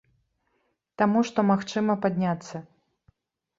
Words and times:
Таму 1.01 1.19
што 1.29 1.45
магчыма 1.51 1.99
падняцца. 2.07 2.65